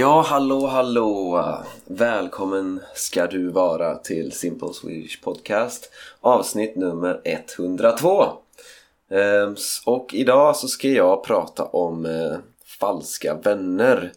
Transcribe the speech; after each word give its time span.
Ja, 0.00 0.20
hallå, 0.26 0.66
hallå! 0.66 1.44
Välkommen 1.86 2.80
ska 2.94 3.26
du 3.26 3.48
vara 3.48 3.96
till 3.96 4.32
Simple 4.32 4.68
Swedish 4.72 5.22
Podcast 5.22 5.90
avsnitt 6.20 6.76
nummer 6.76 7.20
102. 7.24 8.24
Ehm, 9.10 9.56
och 9.86 10.14
idag 10.14 10.56
så 10.56 10.68
ska 10.68 10.88
jag 10.88 11.24
prata 11.24 11.64
om 11.64 12.06
eh, 12.06 12.38
falska 12.80 13.34
vänner. 13.34 14.12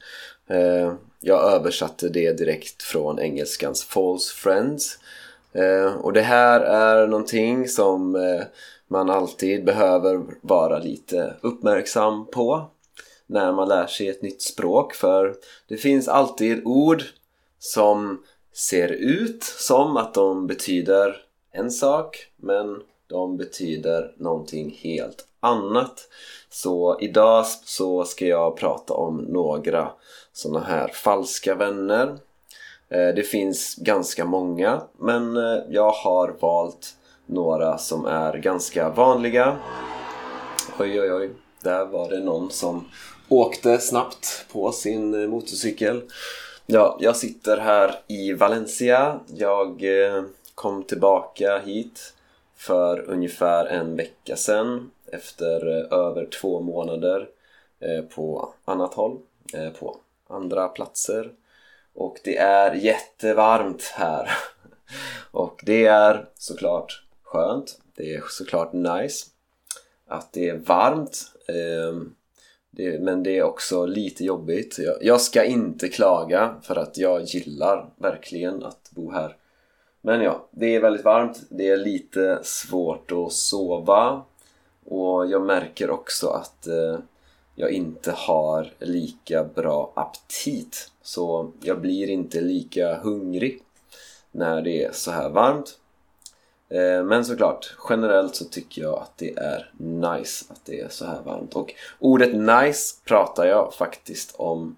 Ehm, 0.47 0.95
jag 1.19 1.53
översatte 1.53 2.09
det 2.09 2.37
direkt 2.37 2.83
från 2.83 3.19
engelskans 3.19 3.83
false 3.83 4.33
friends. 4.35 4.99
Ehm, 5.53 5.95
och 5.95 6.13
det 6.13 6.21
här 6.21 6.59
är 6.59 7.07
någonting 7.07 7.67
som 7.67 8.15
eh, 8.15 8.43
man 8.87 9.09
alltid 9.09 9.65
behöver 9.65 10.21
vara 10.41 10.79
lite 10.79 11.33
uppmärksam 11.41 12.25
på 12.25 12.69
när 13.27 13.51
man 13.51 13.69
lär 13.69 13.87
sig 13.87 14.09
ett 14.09 14.21
nytt 14.21 14.41
språk 14.41 14.93
för 14.93 15.35
det 15.67 15.77
finns 15.77 16.07
alltid 16.07 16.61
ord 16.65 17.03
som 17.59 18.23
ser 18.53 18.87
ut 18.87 19.43
som 19.43 19.97
att 19.97 20.13
de 20.13 20.47
betyder 20.47 21.15
en 21.51 21.71
sak 21.71 22.27
men 22.35 22.81
de 23.07 23.37
betyder 23.37 24.13
någonting 24.17 24.79
helt 24.81 25.27
annat. 25.39 26.07
Så 26.49 26.97
idag 27.01 27.45
så 27.45 28.03
ska 28.03 28.25
jag 28.25 28.57
prata 28.57 28.93
om 28.93 29.17
några 29.17 29.91
sådana 30.33 30.65
här 30.65 30.87
falska 30.87 31.55
vänner. 31.55 32.07
Eh, 32.89 33.15
det 33.15 33.27
finns 33.27 33.75
ganska 33.75 34.25
många 34.25 34.81
men 34.97 35.37
eh, 35.37 35.59
jag 35.69 35.91
har 35.91 36.35
valt 36.39 36.95
några 37.25 37.77
som 37.77 38.05
är 38.05 38.37
ganska 38.37 38.89
vanliga. 38.89 39.57
Oj 40.79 41.01
oj 41.01 41.13
oj, 41.13 41.31
där 41.61 41.85
var 41.85 42.09
det 42.09 42.19
någon 42.19 42.51
som 42.51 42.85
åkte 43.29 43.77
snabbt 43.77 44.45
på 44.51 44.71
sin 44.71 45.21
eh, 45.21 45.29
motorcykel. 45.29 46.01
Ja, 46.65 46.97
jag 46.99 47.15
sitter 47.15 47.57
här 47.57 47.99
i 48.07 48.33
Valencia. 48.33 49.19
Jag 49.27 49.83
eh, 49.83 50.23
kom 50.55 50.83
tillbaka 50.83 51.59
hit 51.59 52.13
för 52.55 53.09
ungefär 53.09 53.65
en 53.65 53.95
vecka 53.95 54.35
sedan 54.35 54.91
efter 55.11 55.77
eh, 55.77 55.99
över 55.99 56.25
två 56.25 56.61
månader 56.61 57.29
på 58.15 58.53
annat 58.65 58.93
håll, 58.93 59.19
på 59.79 59.97
andra 60.27 60.67
platser. 60.67 61.31
Och 61.93 62.19
det 62.23 62.37
är 62.37 62.73
jättevarmt 62.73 63.83
här. 63.83 64.29
Och 65.31 65.61
det 65.65 65.85
är 65.85 66.25
såklart 66.37 67.03
skönt. 67.23 67.79
Det 67.95 68.13
är 68.13 68.23
såklart 68.29 68.73
nice 68.73 69.25
att 70.07 70.33
det 70.33 70.49
är 70.49 70.57
varmt. 70.57 71.31
Ehm, 71.47 72.15
det, 72.75 72.99
men 72.99 73.23
det 73.23 73.37
är 73.37 73.43
också 73.43 73.85
lite 73.85 74.25
jobbigt. 74.25 74.79
Jag, 74.79 74.95
jag 75.01 75.21
ska 75.21 75.43
inte 75.43 75.89
klaga 75.89 76.55
för 76.61 76.75
att 76.75 76.97
jag 76.97 77.23
gillar 77.23 77.89
verkligen 77.95 78.63
att 78.63 78.91
bo 78.91 79.11
här. 79.11 79.35
Men 80.01 80.21
ja, 80.21 80.47
det 80.51 80.75
är 80.75 80.81
väldigt 80.81 81.05
varmt. 81.05 81.43
Det 81.49 81.69
är 81.69 81.77
lite 81.77 82.39
svårt 82.43 83.11
att 83.11 83.33
sova. 83.33 84.21
Och 84.85 85.27
jag 85.27 85.41
märker 85.41 85.89
också 85.89 86.27
att 86.27 86.67
eh, 86.67 86.99
jag 87.55 87.71
inte 87.71 88.11
har 88.11 88.73
lika 88.79 89.43
bra 89.43 89.93
aptit. 89.95 90.91
Så 91.01 91.51
jag 91.61 91.81
blir 91.81 92.09
inte 92.09 92.41
lika 92.41 92.99
hungrig 92.99 93.61
när 94.31 94.61
det 94.61 94.83
är 94.83 94.91
så 94.91 95.11
här 95.11 95.29
varmt. 95.29 95.79
Eh, 96.73 97.03
men 97.03 97.25
såklart, 97.25 97.75
generellt 97.89 98.35
så 98.35 98.45
tycker 98.45 98.81
jag 98.81 98.93
att 98.93 99.17
det 99.17 99.37
är 99.37 99.71
nice 99.77 100.45
att 100.49 100.65
det 100.65 100.79
är 100.79 100.89
så 100.89 101.05
här 101.05 101.21
varmt. 101.25 101.53
Och 101.53 101.73
ordet 101.99 102.35
nice 102.35 102.95
pratar 103.05 103.45
jag 103.45 103.73
faktiskt 103.73 104.35
om 104.35 104.75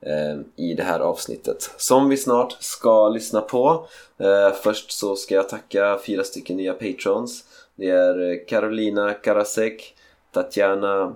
eh, 0.00 0.64
i 0.64 0.74
det 0.74 0.82
här 0.82 1.00
avsnittet. 1.00 1.70
Som 1.76 2.08
vi 2.08 2.16
snart 2.16 2.56
ska 2.60 3.08
lyssna 3.08 3.40
på. 3.40 3.86
Eh, 4.18 4.52
först 4.52 4.92
så 4.92 5.16
ska 5.16 5.34
jag 5.34 5.48
tacka 5.48 5.98
fyra 6.06 6.24
stycken 6.24 6.56
nya 6.56 6.74
patrons. 6.74 7.44
Det 7.74 7.90
är 7.90 8.48
Carolina 8.48 9.12
Karasek, 9.12 9.96
Tatjana, 10.32 11.14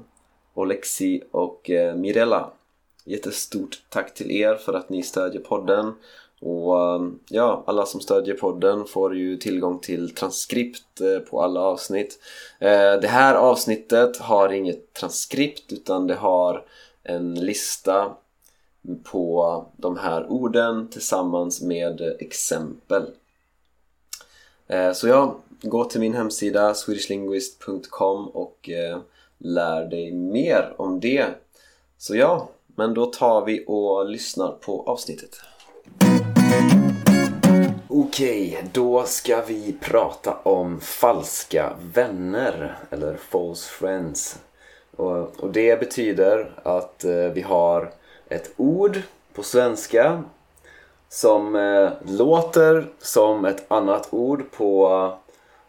Olexi 0.55 1.22
och 1.31 1.71
Mirella. 1.97 2.50
Jättestort 3.05 3.83
tack 3.89 4.15
till 4.15 4.31
er 4.31 4.55
för 4.55 4.75
att 4.75 4.89
ni 4.89 5.03
stödjer 5.03 5.41
podden. 5.41 5.93
Och 6.41 6.94
ehm, 6.94 7.19
ja, 7.28 7.62
alla 7.66 7.87
som 7.87 8.00
stödjer 8.00 8.34
podden 8.34 8.84
får 8.84 9.16
ju 9.16 9.37
tillgång 9.37 9.78
till 9.78 10.15
transkript 10.15 11.00
eh, 11.00 11.19
på 11.19 11.43
alla 11.43 11.60
avsnitt. 11.60 12.19
Eh, 12.59 12.93
det 13.00 13.09
här 13.09 13.34
avsnittet 13.34 14.16
har 14.16 14.53
inget 14.53 14.93
transkript 14.93 15.72
utan 15.72 16.06
det 16.06 16.15
har 16.15 16.65
en 17.03 17.34
lista 17.34 18.15
på 19.04 19.65
de 19.77 19.98
här 19.98 20.27
orden 20.32 20.88
tillsammans 20.88 21.62
med 21.62 22.16
exempel. 22.19 23.03
Eh, 24.66 24.93
så 24.93 25.09
ja, 25.09 25.37
gå 25.62 25.84
till 25.84 26.00
min 26.00 26.15
hemsida 26.15 26.75
swedishlinguist.com 26.75 28.28
och 28.28 28.71
lär 29.38 29.84
dig 29.84 30.12
mer 30.12 30.75
om 30.77 31.00
det. 31.00 31.27
Så 31.98 32.16
ja, 32.16 32.48
men 32.66 32.94
då 32.94 33.06
tar 33.06 33.44
vi 33.44 33.65
och 33.66 34.10
lyssnar 34.10 34.53
på 34.53 34.82
avsnittet. 34.87 35.41
Okej, 37.88 38.64
då 38.72 39.04
ska 39.04 39.42
vi 39.47 39.76
prata 39.81 40.36
om 40.42 40.81
falska 40.81 41.72
vänner 41.94 42.78
eller 42.91 43.16
false 43.16 43.70
friends. 43.70 44.38
Och, 44.97 45.41
och 45.41 45.50
det 45.53 45.81
betyder 45.81 46.50
att 46.62 47.04
eh, 47.04 47.10
vi 47.12 47.42
har 47.42 47.91
ett 48.28 48.50
ord 48.56 49.03
på 49.34 49.42
svenska 49.42 50.22
som 51.09 51.56
eh, 51.56 51.91
låter 52.06 52.86
som 52.98 53.44
ett 53.44 53.65
annat 53.69 54.09
ord 54.10 54.50
på 54.50 54.88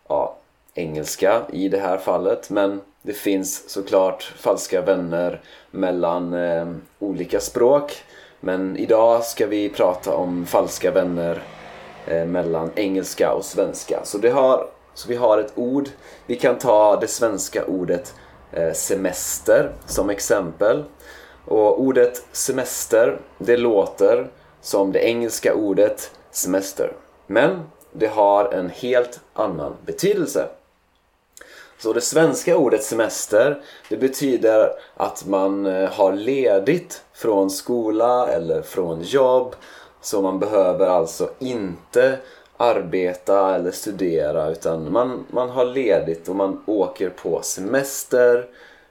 ja, 0.07 0.35
engelska 0.73 1.41
i 1.53 1.69
det 1.69 1.79
här 1.79 1.97
fallet. 1.97 2.49
Men 2.49 2.81
det 3.01 3.13
finns 3.13 3.69
såklart 3.69 4.23
falska 4.23 4.81
vänner 4.81 5.41
mellan 5.71 6.33
eh, 6.33 6.67
olika 6.99 7.39
språk. 7.39 8.03
Men 8.39 8.77
idag 8.77 9.23
ska 9.23 9.47
vi 9.47 9.69
prata 9.69 10.15
om 10.15 10.45
falska 10.45 10.91
vänner 10.91 11.43
eh, 12.07 12.25
mellan 12.25 12.71
engelska 12.75 13.33
och 13.33 13.45
svenska. 13.45 13.99
Så, 14.03 14.17
det 14.17 14.29
har, 14.29 14.67
så 14.93 15.09
vi 15.09 15.15
har 15.15 15.37
ett 15.37 15.51
ord. 15.55 15.89
Vi 16.25 16.35
kan 16.35 16.57
ta 16.57 16.99
det 16.99 17.07
svenska 17.07 17.65
ordet 17.65 18.15
eh, 18.51 18.73
semester 18.73 19.71
som 19.85 20.09
exempel. 20.09 20.83
Och 21.45 21.81
ordet 21.81 22.25
semester, 22.31 23.19
det 23.37 23.57
låter 23.57 24.29
som 24.61 24.91
det 24.91 24.99
engelska 24.99 25.53
ordet 25.53 26.11
semester. 26.31 26.93
Men 27.27 27.59
det 27.91 28.07
har 28.07 28.53
en 28.53 28.69
helt 28.69 29.19
annan 29.33 29.75
betydelse. 29.85 30.49
Så 31.79 31.93
det 31.93 32.01
svenska 32.01 32.57
ordet 32.57 32.83
semester 32.83 33.61
det 33.89 33.97
betyder 33.97 34.71
att 34.95 35.25
man 35.25 35.65
eh, 35.65 35.89
har 35.89 36.13
ledigt 36.13 37.03
från 37.13 37.49
skola 37.49 38.27
eller 38.27 38.61
från 38.61 39.01
jobb. 39.01 39.55
Så 40.01 40.21
man 40.21 40.39
behöver 40.39 40.87
alltså 40.87 41.29
inte 41.39 42.17
arbeta 42.57 43.55
eller 43.55 43.71
studera 43.71 44.49
utan 44.49 44.91
man, 44.91 45.25
man 45.29 45.49
har 45.49 45.65
ledigt 45.65 46.29
och 46.29 46.35
man 46.35 46.63
åker 46.65 47.09
på 47.09 47.41
semester. 47.41 48.37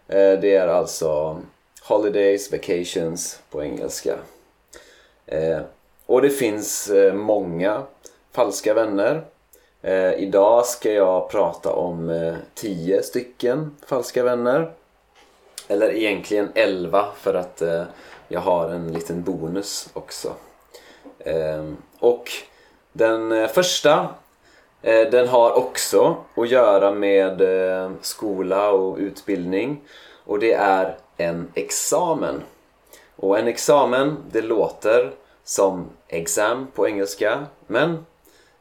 Eh, 0.08 0.40
det 0.40 0.54
är 0.54 0.68
alltså 0.68 1.40
holidays, 1.82 2.52
vacations 2.52 3.40
på 3.50 3.62
engelska. 3.62 4.14
Eh, 5.26 5.60
och 6.06 6.22
det 6.22 6.30
finns 6.30 6.90
många 7.12 7.82
falska 8.32 8.74
vänner. 8.74 9.24
Eh, 9.82 10.12
idag 10.12 10.66
ska 10.66 10.92
jag 10.92 11.30
prata 11.30 11.72
om 11.72 12.10
eh, 12.10 12.34
tio 12.54 13.02
stycken 13.02 13.76
falska 13.86 14.22
vänner. 14.22 14.72
Eller 15.68 15.90
egentligen 15.94 16.48
11 16.54 17.06
för 17.16 17.34
att 17.34 17.62
eh, 17.62 17.82
jag 18.28 18.40
har 18.40 18.68
en 18.68 18.92
liten 18.92 19.22
bonus 19.22 19.88
också. 19.92 20.32
Eh, 21.18 21.64
och 21.98 22.30
den 22.92 23.32
eh, 23.32 23.48
första 23.48 24.08
eh, 24.82 25.10
den 25.10 25.28
har 25.28 25.52
också 25.52 26.16
att 26.34 26.48
göra 26.48 26.90
med 26.90 27.40
eh, 27.40 27.90
skola 28.00 28.70
och 28.70 28.98
utbildning. 28.98 29.80
Och 30.24 30.38
det 30.38 30.52
är 30.52 30.96
en 31.16 31.48
examen. 31.54 32.42
Och 33.16 33.38
en 33.38 33.48
examen, 33.48 34.16
det 34.30 34.42
låter 34.42 35.12
som 35.44 35.86
exam 36.08 36.66
på 36.74 36.88
engelska. 36.88 37.46
Men 37.66 38.06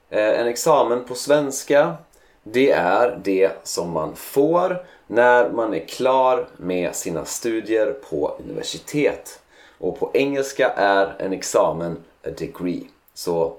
Eh, 0.10 0.40
en 0.40 0.48
examen 0.48 1.06
på 1.06 1.16
svenska, 1.16 1.96
det 2.44 2.72
är 2.72 3.20
det 3.24 3.52
som 3.64 3.92
man 3.92 4.16
får 4.16 4.86
när 5.08 5.50
man 5.50 5.74
är 5.74 5.88
klar 5.88 6.48
med 6.58 6.96
sina 6.96 7.26
studier 7.26 7.94
på 8.10 8.36
universitet. 8.40 9.40
Och 9.78 10.00
på 10.00 10.12
engelska 10.14 10.70
är 10.70 11.16
en 11.20 11.34
examen 11.34 11.98
a 12.24 12.30
degree. 12.38 12.88
Så 13.14 13.54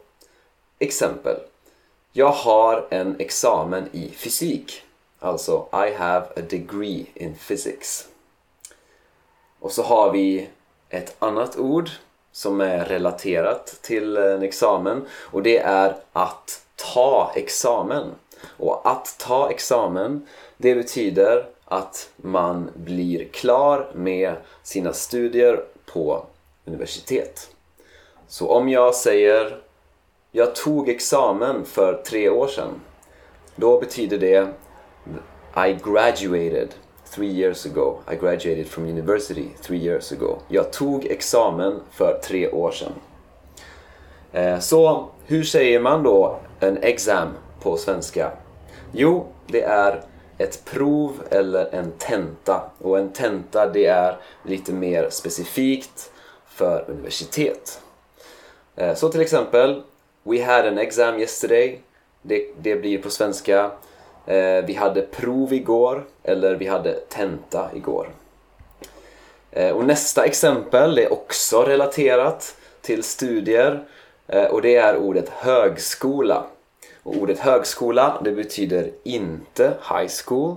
exempel. 0.79 1.37
Jag 2.13 2.31
har 2.31 2.87
en 2.91 3.17
examen 3.19 3.89
i 3.93 4.11
fysik. 4.11 4.83
Alltså, 5.19 5.67
I 5.73 5.95
have 5.95 6.27
a 6.37 6.41
degree 6.51 7.07
in 7.15 7.35
physics. 7.35 8.09
Och 9.61 9.73
så 9.73 9.83
har 9.83 10.13
vi 10.13 10.49
ett 10.89 11.17
annat 11.19 11.59
ord 11.59 11.91
som 12.39 12.61
är 12.61 12.85
relaterat 12.85 13.79
till 13.83 14.17
eh, 14.17 14.25
en 14.25 14.43
examen 14.43 15.07
och 15.13 15.43
det 15.43 15.59
är 15.59 15.97
att 16.13 16.63
ta 16.95 17.33
examen. 17.35 18.11
Och 18.57 18.81
att 18.85 19.17
ta 19.19 19.51
examen 19.51 20.27
det 20.57 20.75
betyder 20.75 21.47
att 21.65 22.11
man 22.17 22.71
blir 22.75 23.25
klar 23.25 23.91
med 23.95 24.35
sina 24.63 24.93
studier 24.93 25.65
på 25.93 26.27
universitet. 26.65 27.51
Så 28.29 28.49
om 28.49 28.69
jag 28.69 28.95
säger 28.95 29.61
jag 30.31 30.55
tog 30.55 30.89
examen 30.89 31.65
för 31.65 32.03
tre 32.07 32.29
år 32.29 32.47
sedan 32.47 32.81
då 33.57 33.81
betyder 33.81 34.19
det 34.19 34.49
I 35.69 35.77
graduated 35.85 36.69
three 37.11 37.33
years 37.33 37.67
ago. 37.67 37.99
I 38.13 38.17
graduated 38.17 38.67
from 38.67 38.85
university 38.85 39.49
three 39.61 39.79
years 39.79 40.13
ago. 40.13 40.39
Jag 40.49 40.73
tog 40.73 41.07
examen 41.07 41.81
för 41.91 42.21
tre 42.25 42.49
år 42.49 42.71
sedan. 42.71 42.93
Eh, 44.33 44.59
så 44.59 45.09
hur 45.27 45.45
säger 45.45 45.81
man 45.81 46.03
då 46.03 46.39
en 46.61 46.79
exam 46.83 47.29
på 47.61 47.77
svenska? 47.77 48.33
Jo, 48.93 49.27
det 49.47 49.63
är 49.63 50.03
ett 50.39 50.65
prov 50.65 51.13
eller 51.31 51.75
en 51.75 51.93
tenta. 51.99 52.71
Och 52.79 52.99
en 52.99 53.13
tenta 53.13 53.67
det 53.67 53.87
är 53.87 54.17
lite 54.43 54.73
mer 54.73 55.11
specifikt 55.11 56.11
för 56.47 56.85
universitet. 56.89 57.81
Eh, 58.77 58.95
så 58.95 59.09
till 59.09 59.21
exempel 59.21 59.83
We 60.23 60.45
had 60.45 60.67
an 60.67 60.79
exam 60.79 61.19
yesterday. 61.19 61.81
Det, 62.23 62.49
det 62.61 62.77
blir 62.77 63.03
på 63.03 63.11
svenska 63.11 63.71
Eh, 64.29 64.65
vi 64.65 64.75
hade 64.75 65.03
prov 65.03 65.53
igår 65.53 66.05
eller 66.23 66.55
vi 66.55 66.67
hade 66.67 66.95
tenta 66.95 67.71
igår. 67.75 68.09
Eh, 69.51 69.77
och 69.77 69.85
nästa 69.85 70.25
exempel 70.25 70.99
är 70.99 71.13
också 71.13 71.63
relaterat 71.63 72.57
till 72.81 73.03
studier 73.03 73.85
eh, 74.27 74.45
och 74.45 74.63
det 74.63 74.77
är 74.77 74.97
ordet 74.97 75.29
högskola. 75.29 76.45
Och 77.03 77.17
ordet 77.17 77.39
högskola 77.39 78.21
det 78.25 78.33
betyder 78.33 78.91
inte 79.03 79.65
high 79.65 80.11
school 80.25 80.57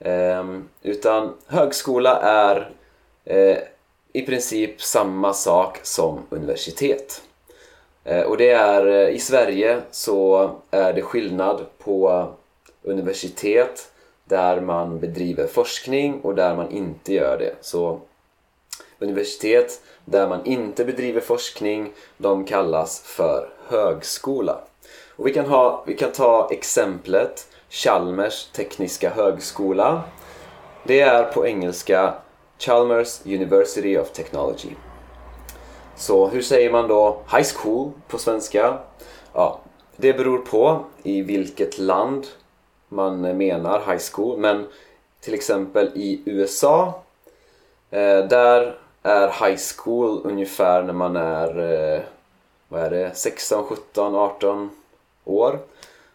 ehm, 0.00 0.68
utan 0.82 1.34
högskola 1.46 2.20
är 2.20 2.70
eh, 3.24 3.58
i 4.12 4.22
princip 4.22 4.82
samma 4.82 5.32
sak 5.32 5.80
som 5.82 6.18
universitet. 6.30 7.22
Eh, 8.04 8.22
och 8.22 8.36
det 8.36 8.50
är 8.50 8.86
eh, 8.86 9.08
i 9.08 9.18
Sverige 9.18 9.80
så 9.90 10.50
är 10.70 10.92
det 10.92 11.02
skillnad 11.02 11.66
på 11.78 12.28
universitet 12.84 13.92
där 14.24 14.60
man 14.60 15.00
bedriver 15.00 15.46
forskning 15.46 16.20
och 16.20 16.34
där 16.34 16.56
man 16.56 16.70
inte 16.70 17.14
gör 17.14 17.38
det. 17.38 17.54
Så 17.60 18.00
universitet 18.98 19.82
där 20.04 20.28
man 20.28 20.46
inte 20.46 20.84
bedriver 20.84 21.20
forskning, 21.20 21.92
de 22.18 22.44
kallas 22.44 23.00
för 23.00 23.48
högskola. 23.68 24.60
Och 25.16 25.26
vi, 25.26 25.34
kan 25.34 25.46
ha, 25.46 25.84
vi 25.86 25.96
kan 25.96 26.12
ta 26.12 26.48
exemplet 26.50 27.48
Chalmers 27.68 28.44
tekniska 28.44 29.10
högskola. 29.10 30.02
Det 30.84 31.00
är 31.00 31.24
på 31.24 31.46
engelska 31.46 32.14
Chalmers 32.58 33.26
University 33.26 33.98
of 33.98 34.10
Technology. 34.10 34.70
Så 35.96 36.28
hur 36.28 36.42
säger 36.42 36.72
man 36.72 36.88
då 36.88 37.22
high 37.32 37.48
school 37.56 37.90
på 38.08 38.18
svenska? 38.18 38.78
Ja, 39.32 39.60
det 39.96 40.12
beror 40.12 40.38
på 40.38 40.84
i 41.02 41.22
vilket 41.22 41.78
land 41.78 42.26
man 42.94 43.20
menar 43.20 43.78
high 43.78 44.02
school. 44.12 44.38
Men 44.38 44.66
till 45.20 45.34
exempel 45.34 45.90
i 45.94 46.22
USA 46.24 47.02
eh, 47.90 48.18
där 48.18 48.78
är 49.02 49.28
high 49.46 49.60
school 49.76 50.20
ungefär 50.24 50.82
när 50.82 50.92
man 50.92 51.16
är 51.16 51.72
eh, 51.72 52.00
vad 52.68 52.82
är 52.82 52.90
det, 52.90 53.16
16, 53.16 53.64
17, 53.64 54.14
18 54.14 54.70
år. 55.24 55.58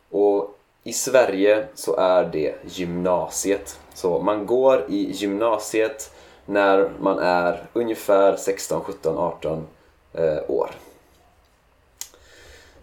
Och 0.10 0.56
i 0.84 0.94
Sverige 0.94 1.68
så 1.76 1.96
är 1.96 2.26
det 2.26 2.56
gymnasiet. 2.64 3.80
Så 3.94 4.20
man 4.20 4.46
går 4.46 4.86
i 4.90 5.12
gymnasiet 5.12 6.12
när 6.46 6.92
man 7.00 7.20
är 7.20 7.64
ungefär 7.74 8.36
16, 8.36 8.82
17, 8.82 9.18
18 9.18 9.68
eh, 10.14 10.38
år. 10.48 10.72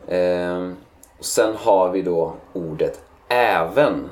Eh, 0.08 0.70
sen 1.20 1.54
har 1.56 1.88
vi 1.88 2.02
då 2.02 2.32
ordet 2.52 3.00
även. 3.28 4.10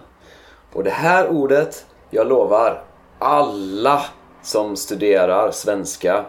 Och 0.72 0.84
det 0.84 0.90
här 0.90 1.28
ordet, 1.28 1.87
jag 2.11 2.26
lovar, 2.26 2.84
alla 3.19 4.05
som 4.43 4.76
studerar 4.76 5.50
svenska 5.50 6.25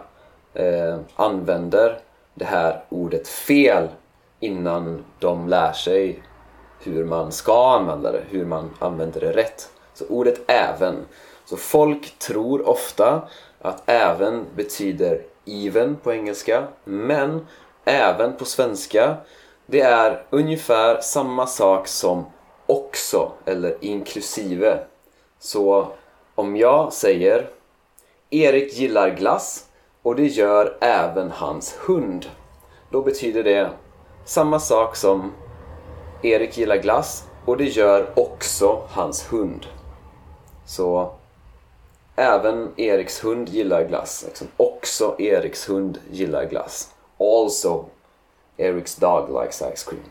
eh, 0.54 0.98
använder 1.16 1.98
det 2.34 2.44
här 2.44 2.84
ordet 2.88 3.28
fel 3.28 3.88
innan 4.40 5.04
de 5.18 5.48
lär 5.48 5.72
sig 5.72 6.22
hur 6.80 7.04
man 7.04 7.32
ska 7.32 7.76
använda 7.76 8.12
det, 8.12 8.22
hur 8.30 8.44
man 8.44 8.70
använder 8.78 9.20
det 9.20 9.32
rätt. 9.32 9.70
Så 9.94 10.06
ordet 10.08 10.40
även. 10.46 10.94
Så 11.44 11.56
folk 11.56 12.18
tror 12.18 12.68
ofta 12.68 13.22
att 13.62 13.82
även 13.86 14.44
betyder 14.54 15.22
even 15.44 15.96
på 15.96 16.12
engelska, 16.12 16.64
men 16.84 17.46
även 17.84 18.36
på 18.36 18.44
svenska 18.44 19.16
det 19.66 19.80
är 19.80 20.22
ungefär 20.30 21.00
samma 21.00 21.46
sak 21.46 21.88
som 21.88 22.26
också 22.66 23.32
eller 23.44 23.76
inklusive. 23.80 24.78
Så 25.38 25.86
om 26.34 26.56
jag 26.56 26.92
säger 26.92 27.48
Erik 28.30 28.78
gillar 28.78 29.10
glass 29.10 29.66
och 30.02 30.16
det 30.16 30.26
gör 30.26 30.76
även 30.80 31.30
hans 31.30 31.76
hund. 31.80 32.26
Då 32.90 33.02
betyder 33.02 33.44
det 33.44 33.70
samma 34.24 34.60
sak 34.60 34.96
som 34.96 35.32
Erik 36.22 36.58
gillar 36.58 36.76
glass 36.76 37.24
och 37.44 37.56
det 37.56 37.64
gör 37.64 38.12
också 38.14 38.82
hans 38.88 39.32
hund. 39.32 39.66
Så 40.66 41.12
även 42.16 42.72
Eriks 42.76 43.24
hund 43.24 43.48
gillar 43.48 43.84
glass. 43.84 44.24
Liksom. 44.26 44.46
Också 44.56 45.16
Eriks 45.18 45.68
hund 45.68 45.98
gillar 46.10 46.44
glass. 46.44 46.90
Also 47.18 47.84
Eriks 48.56 48.96
dog 48.96 49.42
likes 49.42 49.62
ice 49.74 49.84
cream. 49.84 50.02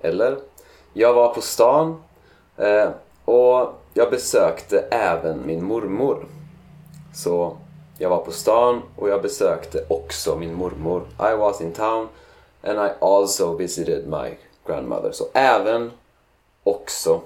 Eller 0.00 0.38
jag 0.92 1.14
var 1.14 1.34
på 1.34 1.40
stan 1.40 2.02
eh, 2.56 2.88
och 3.24 3.74
jag 3.94 4.10
besökte 4.10 4.80
även 4.90 5.46
min 5.46 5.64
mormor. 5.64 6.26
Så 7.14 7.56
jag 7.98 8.10
var 8.10 8.18
på 8.18 8.32
stan 8.32 8.82
och 8.96 9.08
jag 9.08 9.22
besökte 9.22 9.84
också 9.88 10.36
min 10.36 10.54
mormor. 10.54 11.02
I 11.18 11.36
was 11.36 11.60
in 11.60 11.72
town 11.72 12.08
and 12.62 12.78
I 12.78 12.90
also 13.00 13.56
visited 13.56 14.08
my 14.08 14.36
grandmother. 14.66 15.12
Så 15.12 15.24
även, 15.32 15.90
också. 16.62 17.20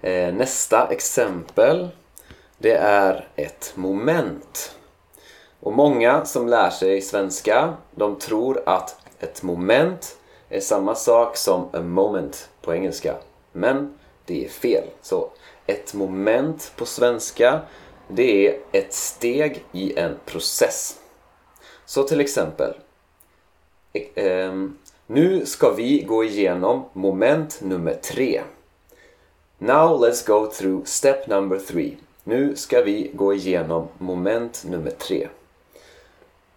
Eh, 0.00 0.34
nästa 0.34 0.88
exempel 0.88 1.88
det 2.58 2.74
är 2.76 3.28
ett 3.36 3.72
moment. 3.74 4.74
Och 5.60 5.72
många 5.72 6.24
som 6.24 6.48
lär 6.48 6.70
sig 6.70 7.00
svenska 7.00 7.74
de 7.90 8.18
tror 8.18 8.62
att 8.66 8.96
ett 9.20 9.42
moment 9.42 10.16
är 10.52 10.60
samma 10.60 10.94
sak 10.94 11.36
som 11.36 11.68
a 11.72 11.80
moment 11.80 12.48
på 12.62 12.74
engelska. 12.74 13.16
Men 13.52 13.94
det 14.26 14.44
är 14.44 14.48
fel. 14.48 14.84
Så 15.02 15.30
ett 15.66 15.94
moment 15.94 16.72
på 16.76 16.86
svenska 16.86 17.60
det 18.08 18.48
är 18.48 18.58
ett 18.72 18.92
steg 18.92 19.64
i 19.72 19.98
en 19.98 20.16
process. 20.26 20.98
Så 21.84 22.02
till 22.02 22.20
exempel 22.20 22.74
ehm, 24.14 24.78
Nu 25.06 25.46
ska 25.46 25.70
vi 25.70 26.02
gå 26.02 26.24
igenom 26.24 26.84
moment 26.92 27.60
nummer 27.62 27.94
tre. 27.94 28.42
Now 29.58 30.04
let's 30.04 30.26
go 30.26 30.50
through 30.50 30.84
step 30.84 31.26
number 31.26 31.58
three. 31.58 31.96
Nu 32.24 32.56
ska 32.56 32.82
vi 32.82 33.10
gå 33.14 33.34
igenom 33.34 33.88
moment 33.98 34.64
nummer 34.68 34.90
tre. 34.90 35.28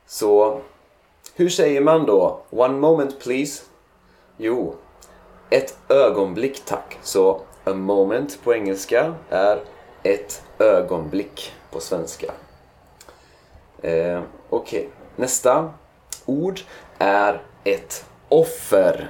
Så 0.06 0.62
hur 1.36 1.50
säger 1.50 1.82
man 1.82 2.06
då? 2.06 2.40
One 2.50 2.74
moment 2.74 3.20
please. 3.20 3.64
Jo, 4.38 4.76
ett 5.50 5.78
ögonblick 5.90 6.66
tack. 6.66 6.98
Så 7.02 7.42
a 7.64 7.74
moment 7.74 8.40
på 8.44 8.54
engelska 8.54 9.14
är 9.30 9.60
ett 10.04 10.44
ögonblick 10.60 11.54
på 11.72 11.80
svenska. 11.80 12.32
Eh, 13.82 14.22
Okej, 14.50 14.80
okay. 14.80 14.86
nästa 15.16 15.74
ord 16.26 16.60
är 16.98 17.42
ett 17.64 18.06
offer. 18.30 19.10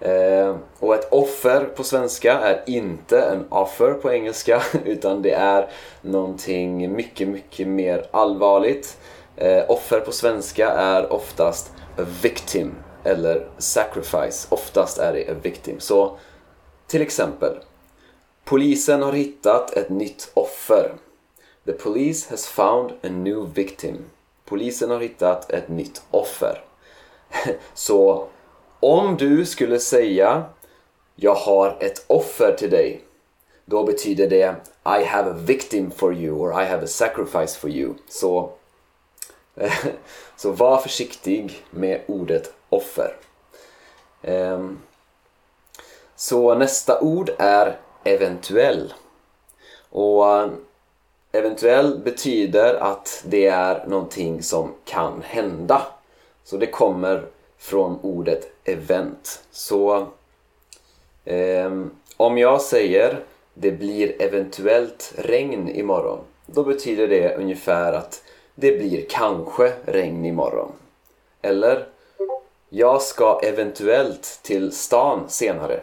Eh, 0.00 0.56
och 0.78 0.94
ett 0.94 1.12
offer 1.12 1.64
på 1.64 1.84
svenska 1.84 2.32
är 2.38 2.62
inte 2.66 3.20
en 3.20 3.46
offer 3.48 3.92
på 3.92 4.12
engelska 4.12 4.62
utan 4.84 5.22
det 5.22 5.32
är 5.32 5.70
någonting 6.02 6.92
mycket, 6.92 7.28
mycket 7.28 7.68
mer 7.68 8.06
allvarligt. 8.10 8.98
Eh, 9.36 9.64
offer 9.68 10.00
på 10.00 10.12
svenska 10.12 10.68
är 10.68 11.12
oftast 11.12 11.72
a 11.98 12.02
victim 12.22 12.74
eller 13.04 13.46
sacrifice. 13.58 14.46
Oftast 14.48 14.98
är 14.98 15.12
det 15.12 15.30
a 15.30 15.34
victim. 15.42 15.80
Så 15.80 16.16
till 16.86 17.02
exempel, 17.02 17.58
polisen 18.44 19.02
har 19.02 19.12
hittat 19.12 19.72
ett 19.72 19.88
nytt 19.88 20.30
offer. 20.34 20.92
The 21.66 21.72
police 21.72 22.30
has 22.30 22.46
found 22.46 22.90
a 22.90 23.08
new 23.08 23.54
victim. 23.54 24.04
Polisen 24.44 24.90
har 24.90 25.00
hittat 25.00 25.50
ett 25.50 25.68
nytt 25.68 26.02
offer. 26.10 26.64
Så 27.74 28.26
om 28.80 29.16
du 29.16 29.46
skulle 29.46 29.78
säga 29.78 30.44
Jag 31.16 31.34
har 31.34 31.76
ett 31.80 32.04
offer 32.06 32.56
till 32.58 32.70
dig. 32.70 33.04
Då 33.64 33.84
betyder 33.84 34.30
det 34.30 34.54
I 35.00 35.04
have 35.04 35.30
a 35.30 35.36
victim 35.38 35.90
for 35.90 36.14
you 36.14 36.38
or 36.38 36.62
I 36.62 36.64
have 36.64 36.84
a 36.84 36.86
sacrifice 36.86 37.58
for 37.58 37.70
you. 37.70 37.94
Så, 38.08 38.52
så 40.36 40.50
var 40.50 40.78
försiktig 40.78 41.64
med 41.70 42.00
ordet 42.06 42.52
offer. 42.68 43.16
Ehm, 44.22 44.78
så 46.16 46.54
nästa 46.54 47.00
ord 47.00 47.30
är 47.38 47.78
eventuell. 48.04 48.94
Och 49.90 50.30
eh, 50.30 50.50
eventuell 51.32 51.98
betyder 51.98 52.74
att 52.74 53.24
det 53.26 53.46
är 53.46 53.86
någonting 53.86 54.42
som 54.42 54.74
kan 54.84 55.22
hända. 55.22 55.82
Så 56.44 56.56
det 56.56 56.66
kommer 56.66 57.26
från 57.58 57.98
ordet 58.02 58.52
event. 58.64 59.42
Så 59.50 60.06
ehm, 61.24 61.90
om 62.16 62.38
jag 62.38 62.60
säger 62.60 63.24
det 63.54 63.70
blir 63.70 64.22
eventuellt 64.22 65.12
regn 65.16 65.68
imorgon. 65.68 66.20
Då 66.46 66.64
betyder 66.64 67.08
det 67.08 67.36
ungefär 67.36 67.92
att 67.92 68.23
det 68.54 68.72
blir 68.72 69.06
kanske 69.08 69.72
regn 69.84 70.24
imorgon. 70.24 70.72
Eller 71.42 71.86
jag 72.68 73.02
ska 73.02 73.40
eventuellt 73.42 74.40
till 74.42 74.72
stan 74.72 75.24
senare. 75.28 75.80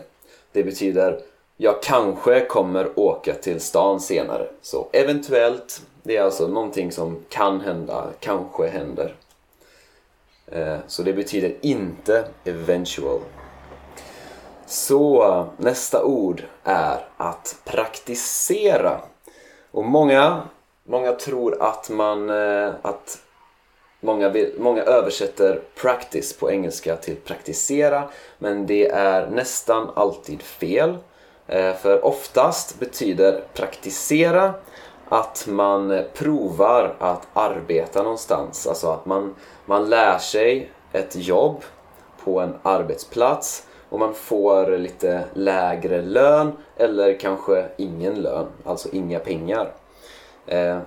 Det 0.52 0.64
betyder 0.64 1.22
jag 1.62 1.82
kanske 1.82 2.46
kommer 2.46 3.00
åka 3.00 3.34
till 3.34 3.62
stan 3.62 4.00
senare. 4.00 4.48
Så 4.62 4.88
eventuellt, 4.92 5.82
det 6.04 6.18
är 6.18 6.22
alltså 6.22 6.48
någonting 6.48 6.92
som 6.92 7.24
kan 7.30 7.62
hända, 7.62 8.08
kanske 8.20 8.68
händer. 8.68 9.16
Eh, 10.48 10.78
så 10.88 11.04
det 11.04 11.14
betyder 11.14 11.56
inte 11.62 12.26
eventual. 12.44 13.20
Så 14.66 15.46
nästa 15.58 16.04
ord 16.04 16.44
är 16.64 17.08
att 17.18 17.56
praktisera. 17.66 19.02
Och 19.72 19.86
många, 19.86 20.44
många 20.92 21.12
tror 21.12 21.62
att 21.62 21.90
man 21.90 22.30
eh, 22.30 22.72
att 22.82 23.20
Många, 24.04 24.30
vill, 24.30 24.54
många 24.58 24.84
översätter 24.84 25.62
practice 25.76 26.38
på 26.40 26.52
engelska 26.52 26.96
till 26.96 27.16
praktisera 27.16 28.10
men 28.38 28.66
det 28.66 28.88
är 28.88 29.28
nästan 29.28 29.90
alltid 29.96 30.42
fel. 30.42 30.98
Eh, 31.48 31.76
för 31.76 32.06
oftast 32.06 32.80
betyder 32.80 33.44
praktisera 33.54 34.54
att 35.10 35.48
man 35.50 36.04
provar 36.14 36.96
att 37.00 37.28
arbeta 37.34 38.04
någonstans. 38.04 38.68
Alltså 38.68 38.88
att 38.88 39.06
man, 39.06 39.36
man 39.66 39.90
lär 39.90 40.18
sig 40.18 40.72
ett 40.92 41.16
jobb 41.16 41.64
på 42.24 42.40
en 42.40 42.56
arbetsplats 42.64 43.68
och 43.90 44.00
man 44.00 44.14
får 44.14 44.78
lite 44.78 45.24
lägre 45.34 46.02
lön 46.02 46.52
eller 46.78 47.20
kanske 47.20 47.66
ingen 47.78 48.16
lön, 48.22 48.48
alltså 48.66 48.90
inga 48.92 49.20
pengar. 49.20 49.74
Eh, 50.52 50.80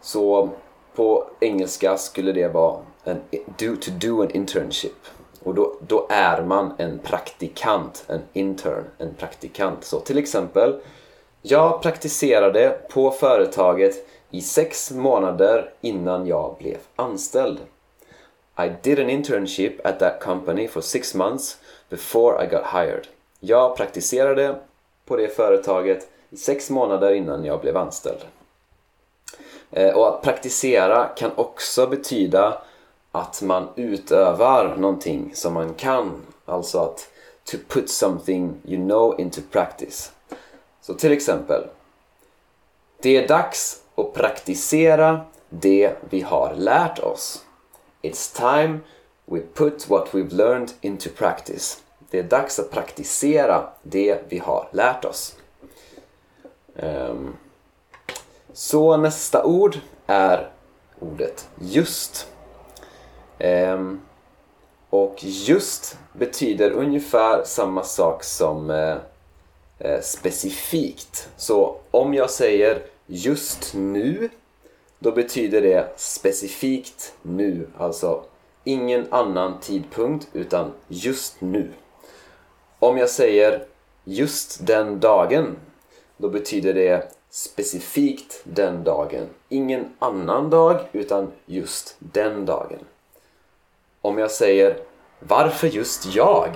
så 0.00 0.50
på 0.94 1.24
engelska 1.40 1.96
skulle 1.96 2.32
det 2.32 2.48
vara 2.48 2.80
en, 3.04 3.20
do, 3.58 3.76
to 3.76 3.90
do 4.00 4.22
an 4.22 4.30
internship. 4.30 5.06
Och 5.42 5.54
då, 5.54 5.76
då 5.80 6.06
är 6.10 6.42
man 6.42 6.72
en 6.78 6.98
praktikant, 6.98 8.04
en 8.08 8.20
intern, 8.32 8.84
en 8.98 9.14
praktikant. 9.14 9.84
Så 9.84 10.00
till 10.00 10.18
exempel, 10.18 10.80
jag 11.42 11.82
praktiserade 11.82 12.78
på 12.90 13.10
företaget 13.10 14.06
i 14.30 14.40
sex 14.40 14.90
månader 14.90 15.70
innan 15.80 16.26
jag 16.26 16.56
blev 16.58 16.78
anställd. 16.96 17.58
I 18.58 18.70
did 18.82 19.00
an 19.00 19.10
internship 19.10 19.86
at 19.86 19.98
that 19.98 20.20
company 20.20 20.68
for 20.68 20.80
six 20.80 21.14
months 21.14 21.58
before 21.88 22.44
I 22.44 22.46
got 22.46 22.64
hired. 22.72 23.06
Jag 23.40 23.76
praktiserade 23.76 24.56
på 25.04 25.16
det 25.16 25.28
företaget 25.28 26.08
i 26.30 26.36
sex 26.36 26.70
månader 26.70 27.14
innan 27.14 27.44
jag 27.44 27.60
blev 27.60 27.76
anställd. 27.76 28.24
Eh, 29.76 29.96
och 29.96 30.08
att 30.08 30.22
praktisera 30.22 31.06
kan 31.06 31.30
också 31.36 31.86
betyda 31.86 32.62
att 33.12 33.42
man 33.42 33.68
utövar 33.76 34.76
någonting 34.76 35.30
som 35.34 35.54
man 35.54 35.74
kan. 35.74 36.22
Alltså 36.44 36.78
att 36.78 37.08
to 37.44 37.56
put 37.68 37.90
something 37.90 38.54
you 38.64 38.76
know 38.76 39.20
into 39.20 39.40
practice. 39.50 40.12
Så 40.80 40.94
till 40.94 41.12
exempel. 41.12 41.62
Det 43.02 43.16
är 43.16 43.28
dags 43.28 43.82
att 43.94 44.14
praktisera 44.14 45.20
det 45.48 45.96
vi 46.10 46.20
har 46.20 46.54
lärt 46.54 46.98
oss. 46.98 47.44
It's 48.02 48.36
time 48.36 48.78
we 49.24 49.40
put 49.54 49.90
what 49.90 50.08
we've 50.12 50.34
learned 50.34 50.70
into 50.80 51.10
practice. 51.16 51.82
Det 52.10 52.18
är 52.18 52.22
dags 52.22 52.58
att 52.58 52.70
praktisera 52.70 53.68
det 53.82 54.18
vi 54.28 54.38
har 54.38 54.68
lärt 54.72 55.04
oss. 55.04 55.36
Um, 56.74 57.36
så 58.54 58.96
nästa 58.96 59.44
ord 59.44 59.78
är 60.06 60.50
ordet 61.00 61.48
just. 61.60 62.28
Ehm, 63.38 64.00
och 64.90 65.24
just 65.24 65.98
betyder 66.12 66.70
ungefär 66.70 67.44
samma 67.44 67.82
sak 67.82 68.24
som 68.24 68.70
eh, 68.70 68.96
eh, 69.78 70.00
specifikt. 70.00 71.28
Så 71.36 71.76
om 71.90 72.14
jag 72.14 72.30
säger 72.30 72.82
just 73.06 73.74
nu, 73.74 74.30
då 74.98 75.12
betyder 75.12 75.62
det 75.62 75.92
specifikt 75.96 77.14
nu. 77.22 77.68
Alltså 77.78 78.24
ingen 78.64 79.06
annan 79.10 79.60
tidpunkt 79.60 80.28
utan 80.32 80.72
just 80.88 81.40
nu. 81.40 81.72
Om 82.78 82.98
jag 82.98 83.10
säger 83.10 83.66
just 84.04 84.66
den 84.66 85.00
dagen, 85.00 85.56
då 86.16 86.28
betyder 86.28 86.74
det 86.74 87.12
specifikt 87.34 88.40
den 88.44 88.84
dagen. 88.84 89.26
Ingen 89.48 89.92
annan 89.98 90.50
dag, 90.50 90.80
utan 90.92 91.32
just 91.46 91.96
den 91.98 92.46
dagen. 92.46 92.78
Om 94.00 94.18
jag 94.18 94.30
säger 94.30 94.76
Varför 95.20 95.66
just 95.66 96.14
jag? 96.14 96.50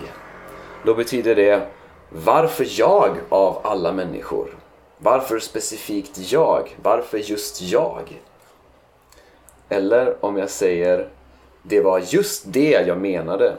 Då 0.85 0.94
betyder 0.94 1.35
det 1.35 1.68
Varför 2.11 2.66
jag 2.68 3.16
av 3.28 3.61
alla 3.64 3.92
människor? 3.92 4.56
Varför 4.99 5.38
specifikt 5.38 6.32
jag? 6.32 6.76
Varför 6.82 7.18
just 7.18 7.62
jag? 7.62 8.23
Eller 9.68 10.25
om 10.25 10.37
jag 10.37 10.50
säger 10.50 11.08
Det 11.62 11.80
var 11.80 12.02
just 12.08 12.44
det 12.47 12.70
jag 12.87 12.99
menade. 12.99 13.56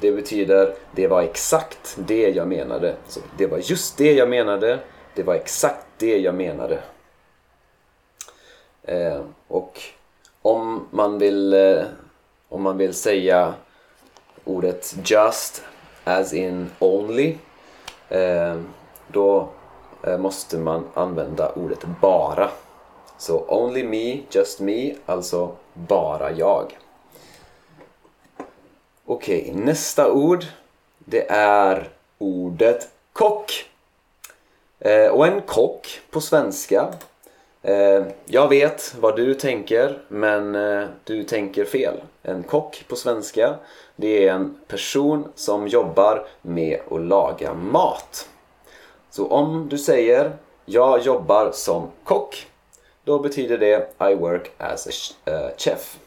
Det 0.00 0.12
betyder 0.12 0.74
Det 0.94 1.08
var 1.08 1.22
exakt 1.22 1.96
det 2.06 2.28
jag 2.28 2.48
menade. 2.48 2.96
Så 3.08 3.20
det 3.38 3.46
var 3.46 3.58
just 3.58 3.96
det 3.96 4.12
jag 4.12 4.28
menade. 4.28 4.78
Det 5.14 5.22
var 5.22 5.34
exakt 5.34 5.86
det 6.00 6.18
jag 6.18 6.34
menade. 6.34 6.78
Eh, 8.82 9.20
och 9.48 9.80
om 10.42 10.86
man 10.90 11.18
vill 11.18 11.52
eh, 11.52 11.82
om 12.48 12.62
man 12.62 12.78
vill 12.78 12.94
säga 12.94 13.54
ordet 14.44 14.94
just 15.04 15.62
as 16.04 16.32
in 16.32 16.70
only 16.78 17.36
eh, 18.08 18.56
då 19.08 19.48
eh, 20.02 20.18
måste 20.18 20.58
man 20.58 20.84
använda 20.94 21.52
ordet 21.52 21.84
bara. 22.00 22.50
Så 23.18 23.44
only 23.48 23.84
me, 23.84 24.22
just 24.30 24.60
me, 24.60 24.94
alltså 25.06 25.52
bara 25.74 26.30
jag. 26.32 26.78
Okej, 29.04 29.40
okay, 29.50 29.64
nästa 29.64 30.12
ord 30.12 30.44
det 30.98 31.30
är 31.30 31.88
ordet 32.18 32.88
kock. 33.12 33.69
Eh, 34.80 35.06
och 35.06 35.26
en 35.26 35.42
kock 35.42 36.00
på 36.10 36.20
svenska 36.20 36.88
Eh, 37.62 38.06
jag 38.24 38.48
vet 38.48 38.94
vad 39.00 39.16
du 39.16 39.34
tänker, 39.34 40.02
men 40.08 40.54
eh, 40.54 40.88
du 41.04 41.24
tänker 41.24 41.64
fel. 41.64 42.00
En 42.22 42.42
kock 42.42 42.84
på 42.88 42.96
svenska, 42.96 43.54
det 43.96 44.28
är 44.28 44.32
en 44.32 44.58
person 44.68 45.32
som 45.34 45.68
jobbar 45.68 46.26
med 46.42 46.80
att 46.90 47.00
laga 47.00 47.54
mat. 47.54 48.28
Så 49.10 49.26
om 49.26 49.68
du 49.68 49.78
säger 49.78 50.36
jag 50.64 51.00
jobbar 51.00 51.50
som 51.52 51.90
kock, 52.04 52.46
då 53.04 53.18
betyder 53.18 53.58
det 53.58 54.10
I 54.10 54.14
work 54.14 54.50
as 54.58 54.86
a 54.86 54.90
uh, 55.30 55.50
chef. 55.56 55.98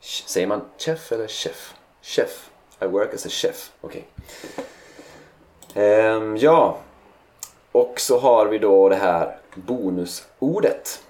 Säger 0.00 0.46
man 0.46 0.60
chef 0.78 1.12
eller 1.12 1.26
chef? 1.26 1.74
Chef. 2.02 2.50
I 2.82 2.84
work 2.84 3.14
as 3.14 3.26
a 3.26 3.28
chef. 3.28 3.72
Okej. 3.80 4.08
Okay. 5.74 6.12
Um, 6.14 6.36
ja, 6.36 6.78
och 7.76 8.00
så 8.00 8.18
har 8.18 8.46
vi 8.46 8.58
då 8.58 8.88
det 8.88 8.96
här 8.96 9.36
bonusordet. 9.54 11.02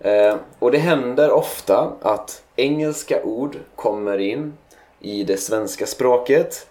Eh, 0.00 0.36
och 0.58 0.70
det 0.70 0.78
händer 0.78 1.30
ofta 1.30 1.92
att 2.02 2.42
engelska 2.56 3.22
ord 3.22 3.56
kommer 3.76 4.18
in 4.18 4.56
i 5.00 5.24
det 5.24 5.36
svenska 5.36 5.86
språket 5.86 6.66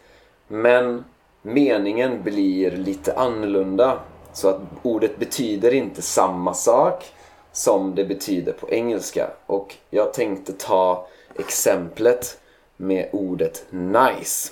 men 0.47 1.05
meningen 1.41 2.23
blir 2.23 2.71
lite 2.71 3.13
annorlunda 3.13 3.99
så 4.33 4.49
att 4.49 4.61
ordet 4.81 5.17
betyder 5.17 5.73
inte 5.73 6.01
samma 6.01 6.53
sak 6.53 7.05
som 7.51 7.95
det 7.95 8.05
betyder 8.05 8.53
på 8.53 8.69
engelska. 8.69 9.29
Och 9.45 9.75
jag 9.89 10.13
tänkte 10.13 10.53
ta 10.53 11.07
exemplet 11.39 12.37
med 12.77 13.09
ordet 13.11 13.65
nice. 13.69 14.51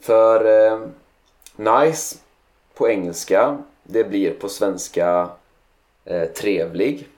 För 0.00 0.66
eh, 0.66 0.78
nice 1.56 2.16
på 2.76 2.88
engelska, 2.88 3.58
det 3.82 4.04
blir 4.04 4.30
på 4.30 4.48
svenska 4.48 5.28
eh, 6.04 6.24
trevlig. 6.24 7.08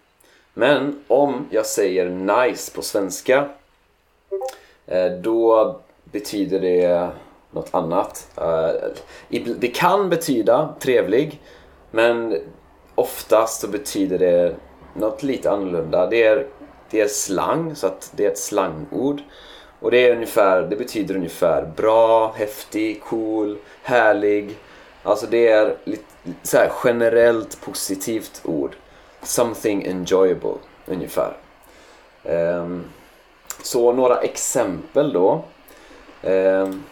Men 0.55 1.05
om 1.09 1.47
jag 1.51 1.67
säger 1.67 2.09
nice 2.11 2.75
på 2.75 2.83
svenska 2.83 3.49
eh, 4.87 5.07
då 5.07 5.77
betyder 6.05 6.61
det 6.61 7.11
något 7.51 7.75
annat. 7.75 8.31
Eh, 8.37 9.41
det 9.59 9.69
kan 9.69 10.09
betyda 10.09 10.75
trevlig 10.81 11.41
men 11.91 12.41
oftast 12.95 13.61
så 13.61 13.69
betyder 13.69 14.19
det 14.19 14.55
något 14.95 15.23
lite 15.23 15.51
annorlunda. 15.51 16.07
Det 16.07 16.23
är, 16.23 16.47
det 16.91 17.01
är 17.01 17.09
slang, 17.09 17.77
så 17.77 17.87
att 17.87 18.13
det 18.17 18.27
är 18.27 18.31
ett 18.31 18.39
slangord. 18.39 19.21
Och 19.81 19.91
det, 19.91 20.09
är 20.09 20.15
ungefär, 20.15 20.63
det 20.63 20.77
betyder 20.77 21.17
ungefär 21.17 21.73
bra, 21.77 22.33
häftig, 22.33 23.03
cool, 23.03 23.59
härlig. 23.83 24.57
Alltså 25.03 25.27
det 25.27 25.49
är 25.49 25.77
lite 25.85 26.05
så 26.43 26.57
här 26.57 26.73
generellt 26.85 27.61
positivt 27.61 28.41
ord. 28.45 28.77
Something 29.23 29.87
enjoyable, 29.87 30.55
ungefär. 30.87 31.37
Um, 32.23 32.85
så 33.63 33.93
några 33.93 34.21
exempel 34.21 35.13
då. 35.13 35.45
Um, 36.23 36.85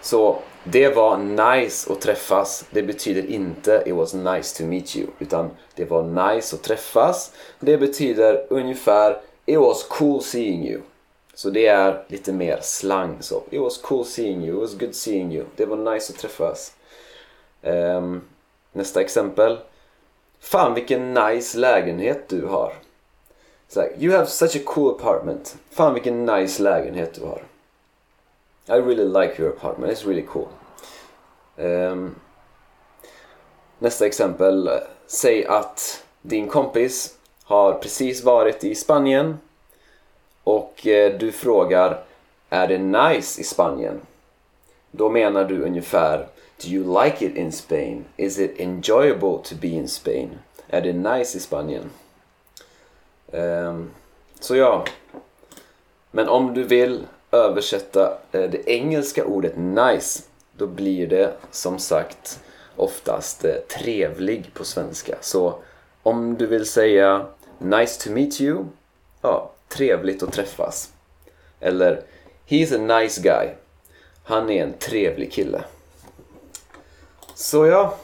så 0.00 0.38
det 0.64 0.88
var 0.88 1.16
nice 1.16 1.92
att 1.92 2.00
träffas. 2.00 2.64
Det 2.70 2.82
betyder 2.82 3.26
inte 3.26 3.82
it 3.86 3.94
was 3.94 4.14
nice 4.14 4.58
to 4.58 4.64
meet 4.64 4.96
you. 4.96 5.06
Utan 5.18 5.50
det 5.74 5.84
var 5.84 6.02
nice 6.02 6.56
att 6.56 6.62
träffas. 6.62 7.32
Det 7.60 7.78
betyder 7.78 8.46
ungefär 8.50 9.20
it 9.46 9.58
was 9.58 9.82
cool 9.88 10.22
seeing 10.22 10.68
you. 10.68 10.80
Så 11.34 11.50
det 11.50 11.66
är 11.66 12.04
lite 12.08 12.32
mer 12.32 12.58
slang 12.62 13.16
så. 13.20 13.42
It 13.50 13.60
was 13.60 13.78
cool 13.78 14.04
seeing 14.04 14.44
you, 14.44 14.56
it 14.56 14.60
was 14.60 14.78
good 14.78 14.94
seeing 14.94 15.32
you. 15.32 15.44
Det 15.56 15.66
var 15.66 15.94
nice 15.94 16.12
att 16.12 16.18
träffas. 16.18 16.72
Um, 17.62 18.22
nästa 18.72 19.00
exempel. 19.00 19.58
Fan 20.40 20.74
vilken 20.74 21.14
nice 21.14 21.58
lägenhet 21.58 22.28
du 22.28 22.46
har. 22.46 22.72
It's 23.68 23.82
like, 23.82 23.94
you 23.98 24.12
have 24.12 24.26
such 24.26 24.56
a 24.56 24.62
cool 24.66 24.90
apartment. 24.90 25.56
Fan 25.70 25.94
vilken 25.94 26.26
nice 26.26 26.62
lägenhet 26.62 27.14
du 27.14 27.20
har. 27.20 27.42
I 28.68 28.72
really 28.72 29.04
like 29.04 29.42
your 29.42 29.52
apartment, 29.52 29.92
it's 29.92 30.06
really 30.06 30.26
cool. 30.26 30.48
Um, 31.56 32.14
nästa 33.78 34.06
exempel. 34.06 34.70
Säg 35.06 35.46
att 35.46 36.04
din 36.22 36.48
kompis 36.48 37.18
har 37.44 37.72
precis 37.72 38.24
varit 38.24 38.64
i 38.64 38.74
Spanien 38.74 39.38
och 40.44 40.86
eh, 40.86 41.18
du 41.18 41.32
frågar 41.32 42.04
Är 42.48 42.68
det 42.68 42.78
nice 42.78 43.40
i 43.40 43.44
Spanien? 43.44 44.00
Då 44.90 45.08
menar 45.08 45.44
du 45.44 45.62
ungefär 45.62 46.26
Do 46.62 46.68
you 46.68 47.04
like 47.04 47.26
it 47.26 47.36
in 47.36 47.52
Spain? 47.52 48.04
Is 48.16 48.38
it 48.38 48.60
enjoyable 48.60 49.38
to 49.44 49.54
be 49.60 49.68
in 49.68 49.88
Spain? 49.88 50.38
Är 50.68 50.80
det 50.80 50.92
nice 50.92 51.38
i 51.38 51.40
Spanien? 51.40 51.90
Um, 53.32 53.90
så 54.40 54.56
ja. 54.56 54.84
Men 56.10 56.28
om 56.28 56.54
du 56.54 56.64
vill 56.64 57.06
översätta 57.30 58.18
eh, 58.32 58.50
det 58.50 58.68
engelska 58.68 59.24
ordet 59.24 59.56
nice 59.56 60.22
då 60.56 60.66
blir 60.66 61.06
det 61.06 61.32
som 61.50 61.78
sagt 61.78 62.40
oftast 62.76 63.44
eh, 63.44 63.54
trevlig 63.54 64.54
på 64.54 64.64
svenska. 64.64 65.16
Så 65.20 65.54
om 66.02 66.36
du 66.38 66.46
vill 66.46 66.66
säga 66.66 67.26
Nice 67.58 68.04
to 68.04 68.10
meet 68.10 68.40
you, 68.40 68.64
ja, 69.22 69.50
trevligt 69.68 70.22
att 70.22 70.32
träffas. 70.32 70.92
Eller 71.60 72.02
He's 72.48 72.74
a 72.74 73.00
nice 73.00 73.20
guy. 73.22 73.48
Han 74.24 74.50
är 74.50 74.62
en 74.62 74.72
trevlig 74.72 75.32
kille. 75.32 75.64
Så 77.40 77.66
ja, 77.66 77.94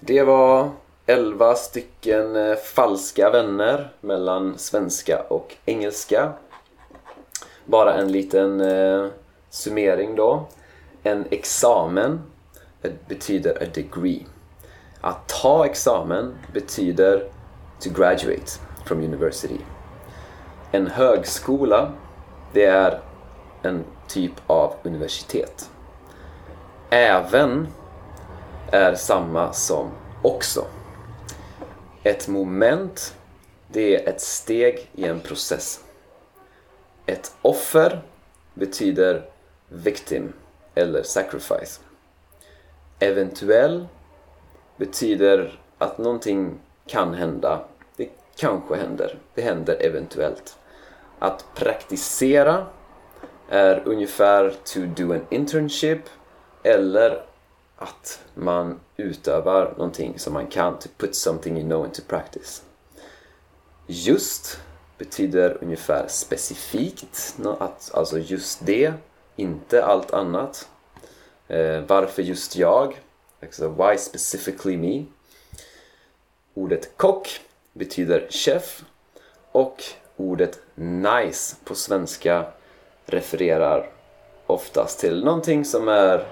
det 0.00 0.22
var 0.22 0.70
11 1.06 1.54
stycken 1.54 2.36
eh, 2.36 2.56
falska 2.56 3.30
vänner 3.30 3.92
mellan 4.00 4.58
svenska 4.58 5.22
och 5.28 5.56
engelska. 5.64 6.32
Bara 7.64 7.94
en 7.94 8.12
liten 8.12 8.60
eh, 8.60 9.06
summering 9.50 10.16
då. 10.16 10.46
En 11.02 11.24
examen 11.30 12.20
eh, 12.82 12.92
betyder 13.08 13.62
a 13.62 13.66
degree. 13.74 14.26
Att 15.00 15.28
ta 15.28 15.66
examen 15.66 16.34
betyder 16.52 17.28
to 17.80 17.90
graduate 17.90 18.50
from 18.86 18.98
university. 18.98 19.58
En 20.70 20.86
högskola, 20.86 21.92
det 22.52 22.64
är 22.64 23.00
en 23.62 23.84
typ 24.08 24.34
av 24.46 24.74
universitet. 24.82 25.70
Även 26.90 27.66
är 28.72 28.94
samma 28.94 29.52
som 29.52 29.90
också. 30.22 30.66
Ett 32.02 32.28
moment, 32.28 33.16
det 33.68 33.96
är 33.96 34.08
ett 34.08 34.20
steg 34.20 34.90
i 34.94 35.04
en 35.04 35.20
process. 35.20 35.80
Ett 37.06 37.32
offer 37.42 38.02
betyder 38.54 39.24
victim 39.68 40.32
eller 40.74 41.02
sacrifice. 41.02 41.80
Eventuell 42.98 43.86
betyder 44.76 45.60
att 45.78 45.98
någonting 45.98 46.60
kan 46.86 47.14
hända. 47.14 47.64
Det 47.96 48.08
kanske 48.36 48.76
händer. 48.76 49.18
Det 49.34 49.42
händer 49.42 49.76
eventuellt. 49.80 50.56
Att 51.18 51.44
praktisera 51.54 52.66
är 53.48 53.82
ungefär 53.84 54.54
to 54.64 54.80
do 54.80 55.12
an 55.12 55.26
internship 55.30 56.00
eller 56.62 57.22
att 57.76 58.20
man 58.34 58.80
utövar 58.96 59.74
någonting 59.76 60.18
som 60.18 60.32
man 60.32 60.46
kan, 60.46 60.78
to 60.78 60.88
put 60.96 61.16
something 61.16 61.58
you 61.58 61.66
know 61.66 61.84
into 61.84 62.02
practice. 62.08 62.62
Just 63.86 64.60
betyder 64.98 65.58
ungefär 65.60 66.08
specifikt, 66.08 67.36
alltså 67.92 68.18
just 68.18 68.66
det, 68.66 68.92
inte 69.36 69.84
allt 69.84 70.10
annat. 70.10 70.68
Eh, 71.48 71.80
varför 71.80 72.22
just 72.22 72.56
jag? 72.56 73.00
Alltså, 73.42 73.68
why 73.68 73.98
specifically 73.98 74.76
me? 74.76 75.04
Ordet 76.54 76.96
kock 76.96 77.40
betyder 77.72 78.26
chef 78.30 78.84
och 79.52 79.82
ordet 80.16 80.58
nice 80.74 81.56
på 81.64 81.74
svenska 81.74 82.46
refererar 83.06 83.90
oftast 84.46 85.00
till 85.00 85.24
någonting 85.24 85.64
som 85.64 85.88
är 85.88 86.26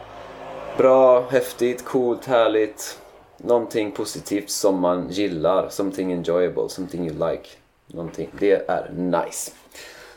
bra, 0.76 1.28
häftigt, 1.28 1.84
coolt, 1.84 2.24
härligt. 2.24 2.98
Någonting 3.36 3.92
positivt 3.92 4.50
som 4.50 4.80
man 4.80 5.08
gillar, 5.08 5.68
something 5.68 6.12
enjoyable, 6.12 6.68
something 6.68 7.08
you 7.08 7.30
like. 7.30 7.48
Någonting. 7.86 8.30
Det 8.38 8.70
är 8.70 8.90
nice. 8.92 9.50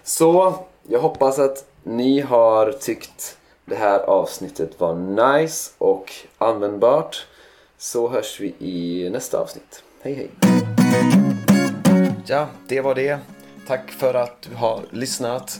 Så 0.04 0.56
jag 0.88 1.00
hoppas 1.00 1.40
att 1.40 1.66
ni 1.84 2.20
har 2.20 2.72
tyckt 2.72 3.38
det 3.66 3.76
här 3.76 4.00
avsnittet 4.00 4.80
var 4.80 4.96
nice 4.96 5.72
och 5.78 6.12
användbart. 6.38 7.28
Så 7.78 8.10
hörs 8.10 8.40
vi 8.40 8.56
i 8.60 9.10
nästa 9.10 9.40
avsnitt. 9.40 9.84
Hej 10.02 10.14
hej! 10.14 10.30
Ja, 12.26 12.48
det 12.68 12.82
var 12.82 12.96
det. 12.96 13.20
Tack 13.68 13.92
för 13.92 14.14
att 14.14 14.42
du 14.42 14.56
har 14.56 14.82
lyssnat. 14.90 15.60